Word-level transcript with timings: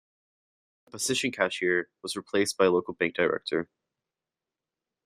The 0.85 0.89
position 0.89 1.31
cashier 1.31 1.87
was 2.01 2.15
replaced 2.15 2.57
by 2.57 2.65
a 2.65 2.71
local 2.71 2.95
bank 2.95 3.13
director. 3.13 3.69